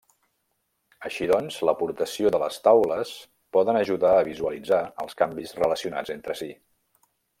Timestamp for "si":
6.41-6.51